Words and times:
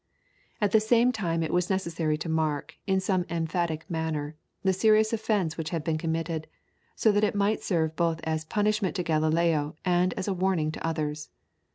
At 0.59 0.71
the 0.71 0.79
same 0.79 1.11
time 1.11 1.43
it 1.43 1.53
was 1.53 1.69
necessary 1.69 2.17
to 2.17 2.27
mark, 2.27 2.73
in 2.87 2.99
some 2.99 3.23
emphatic 3.29 3.87
manner, 3.87 4.35
the 4.63 4.73
serious 4.73 5.13
offence 5.13 5.57
which 5.59 5.69
had 5.69 5.83
been 5.83 5.99
committed, 5.99 6.47
so 6.95 7.11
that 7.11 7.23
it 7.23 7.35
might 7.35 7.61
serve 7.61 7.95
both 7.95 8.19
as 8.23 8.43
a 8.43 8.47
punishment 8.47 8.95
to 8.95 9.03
Galileo 9.03 9.75
and 9.85 10.15
as 10.15 10.27
a 10.27 10.33
warning 10.33 10.71
to 10.71 10.83
others. 10.83 11.29